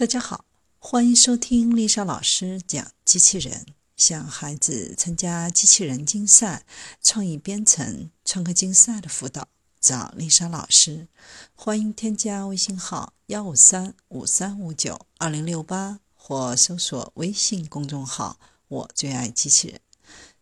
[0.00, 0.46] 大家好，
[0.78, 3.66] 欢迎收听丽莎老师讲机器人。
[3.98, 6.64] 向孩子参加机器人竞赛、
[7.02, 11.08] 创意编程、创客竞赛的辅导，找丽莎老师。
[11.54, 19.80] 欢迎添加微信号幺五三五三五九二零六八，或搜索微信公众号“我最爱机器人”。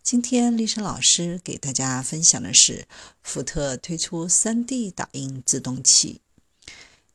[0.05, 2.87] 今天丽莎老师给大家分享的是，
[3.25, 6.21] 福特推出 3D 打印自动器。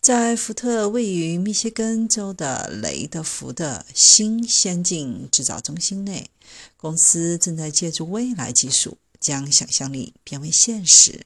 [0.03, 6.29] 在福特位于密歇根州的雷德福的新先进制造中心内，
[6.75, 11.25] 公司正在借助未来技术将想象力变为现实。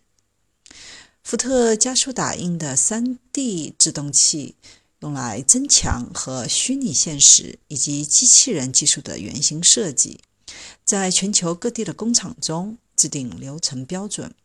[1.24, 4.54] 福特加速打印的 3D 制动器
[5.00, 10.20] 用来增强和虚拟现实以及机器人技术的原型设计，
[10.86, 14.36] 在全球各地的工厂中制定流程标准。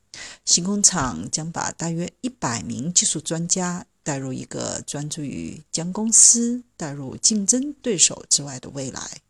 [0.46, 3.84] 新工厂将把大约一百名技术专家。
[4.02, 9.20] 带入一个专注于将公司带入竞争对手之外的未来。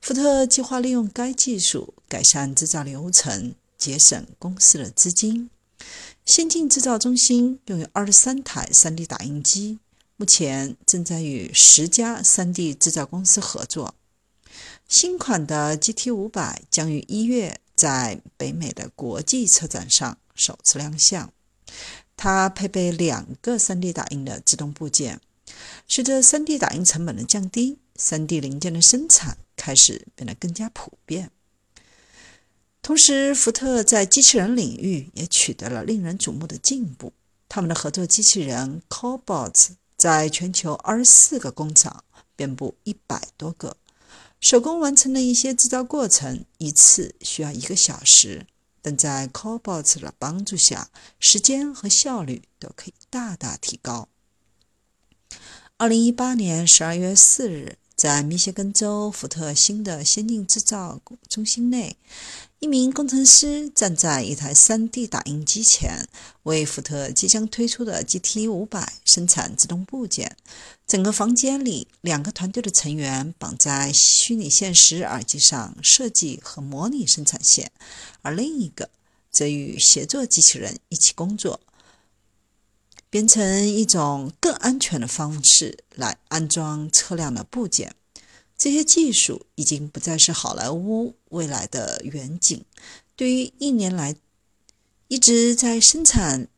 [0.00, 5.50] 福特计划利用该技术改善制造流程，节省公司的资金。
[6.24, 9.78] 先进制造中心拥有二十三台 3D 打印机，
[10.16, 13.94] 目前正在与十家 3D 制造公司合作。
[14.88, 21.32] 新款的 GT 五百将于一月在北美的国际车展上首次亮相。
[22.16, 25.20] 它配备两个 3D 打印的自动部件。
[25.86, 31.30] 随着 3D 打印成本的降低，3D 零件的生产开始变得更加普遍。
[32.82, 37.12] 同时，福特在机器人领域也取得了令人瞩目的进步。
[37.48, 42.94] 他们的合作机器人 Cobots 在全球24个工厂遍布100
[43.36, 43.76] 多个，
[44.40, 48.46] 手工完成的一些制造过程一次需要一个小时。
[48.86, 54.08] 但在 Cobots 的帮助下，时间和效率都可以大大提高。
[55.76, 61.96] 二零一八年十二月四日，在密歇根州福特新的先进制造中心内。
[62.58, 66.06] 一名工程师站在一台 3D 打印机前，
[66.42, 70.36] 为福特即将推出的 GT 500生产自动部件。
[70.86, 77.72] 整个房间里，两个团队的成员绑在虚拟现实耳机上设计和模拟生产线，
[78.22, 78.88] 而另一个
[79.30, 81.60] 则与协作机器人一起工作，
[83.16, 87.96] 变成一种更安全的方式来安装车辆的部件。
[88.58, 92.62] 这些技术已经不再是好莱坞未来的远景。
[93.16, 94.16] 对于一年来
[95.08, 96.48] 一直在生产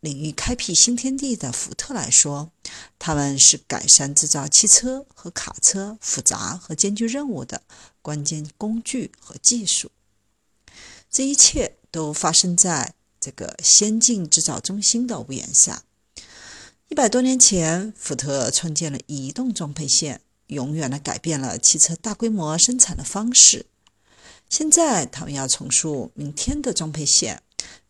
[0.00, 2.50] 领域开辟新天地的福特来说，
[2.98, 7.62] 他们是改善制造汽车和卡车复杂和艰巨任务的
[8.02, 9.92] 关键工具和技术。
[11.08, 15.84] 这一切都发生在这个先进制造中心的屋檐下。
[16.88, 20.22] 一百多年前，福特创建了移动装配线。
[20.46, 23.66] 永远的改变了汽车大规模生产的方式。
[24.48, 27.42] 现在，他们要重塑明天的装配线。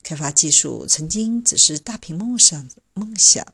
[0.02, 3.46] 开发技术曾经只是大屏幕上的梦想。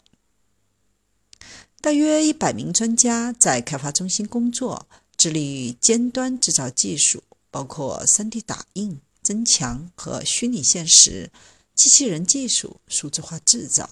[1.83, 4.89] 大约一百名专家在开发中心工作，
[5.19, 11.31] 致力于尖端制造技术，包括 3D 打印、增强和虚拟现实、
[11.75, 13.91] 机器人技术、数字化制造。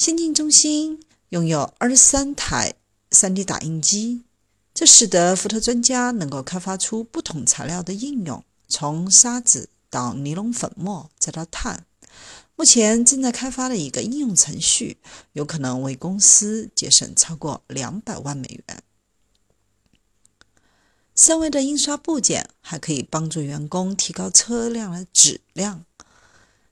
[0.00, 2.72] 先进中心拥有二十三台。
[3.10, 4.22] 3D 打印机，
[4.72, 11.84] 这使得福特专家能够开发出不同材料的应用，从沙子到尼龙粉末，再到碳。
[12.56, 14.96] 目前正在开发的一个应用程序，
[15.34, 18.82] 有可能为公司节省超过两百万美元。
[21.14, 25.84] 三维的印刷部件还可以帮助员工提高车辆的质量。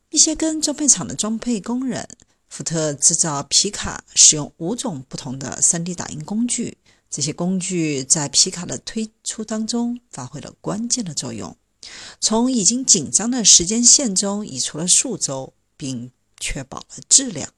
[0.08, 2.08] 密歇根装配厂的装配工人。
[2.48, 6.78] 福特制造皮卡使用五种不同的 3D 打印工具，
[7.10, 11.56] 这些工具在皮卡的推出当中发挥了关键的作用，
[12.20, 16.10] 从已经紧张的时间线中移出了数周，并
[16.40, 17.52] 确保了质量。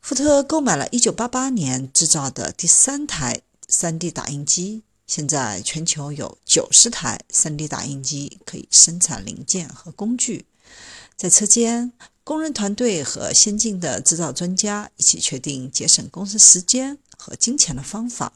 [0.00, 10.46] 福特购买了1988年制造的第三台 3D 打印机，现在全球有90台 3D 打印机可以生产零件和工具，
[11.16, 11.92] 在车间。
[12.26, 18.32] 工人团队和先进的制造专家一起确定节省公司时间和金钱的方法，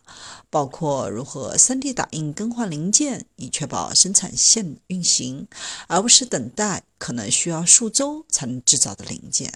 [0.48, 5.48] 包括如何 3D 打印更换零件，以确保生产线运行，
[5.88, 9.54] 而不是等待可能需要数周才能制造的零件。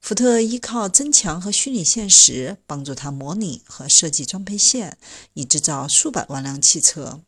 [0.00, 4.96] 福特依靠增强和虚拟现实帮助他模拟和设计装配线，
[5.34, 7.20] 以制造数百万辆汽车。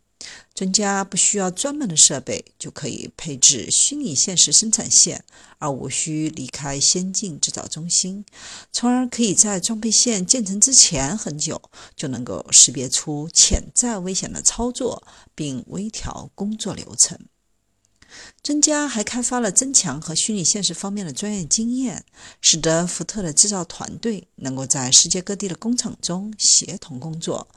[0.54, 5.24] 专家不需要专门的设备就可以配置虚拟现实生产线，
[5.58, 8.24] 而无需离开先进制造中心，
[8.72, 11.60] 从而可以在装配线建成之前很久
[11.96, 17.18] 就能够识别出潜在危险的操作，并微调工作流程。
[18.44, 22.04] 专家还开发了增强和虚拟现实方面的专业经验，
[22.40, 27.48] 使得福特的制造团队能够在世界各地的工厂中协同工作。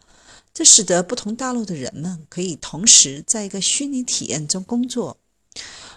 [0.57, 5.19] 这使得不同大陆的人们可以同时在一个虚拟体验中工作。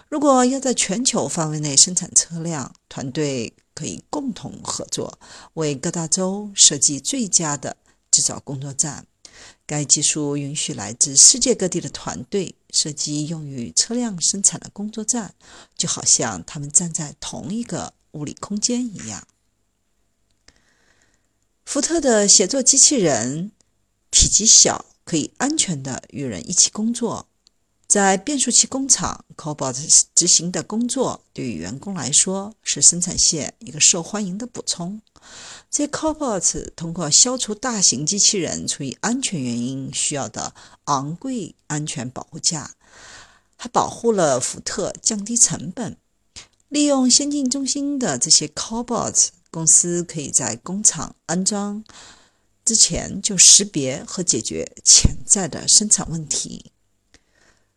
[0.07, 5.17] 如果要在全球范围内生产车辆，团队可以共同合作，
[5.55, 7.75] 为各大洲设计最佳的
[8.11, 9.07] 制造工作站。
[9.65, 15.33] 该技术允许来自世界各地的团队设计用于车辆生产的工作站，
[15.75, 19.27] 就好像他们站在同一个物理空间一样。
[21.65, 23.53] 福特的协作机器人。
[24.11, 27.25] 体积小，可以安全的与人一起工作。
[27.87, 29.75] 在变速器工厂，Cobot
[30.15, 35.01] 执行的工作对于员工来说是生产线一个受欢迎的补充。
[35.69, 40.53] 这些 Cobot 通过消除大型机器人出于安全原因需要的
[40.85, 42.71] 昂贵安全保护架，
[43.57, 45.97] 还保护了福特降低成本。
[46.69, 51.83] 利用先进中心的这些 Cobot，公司可以在工厂安装。
[52.71, 56.71] 之前就识别和解决潜在的生产问题。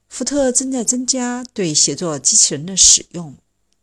[0.08, 3.34] 福特正在增加对协作机器人的使用，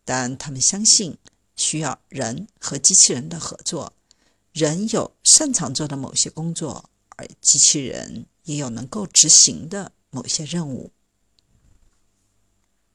[0.06, 1.18] 但他们相信
[1.58, 3.92] 需要人和机器人的合作。
[4.54, 10.94] 人有擅长做的某些工作，而机器人也有能够执行的某些任务。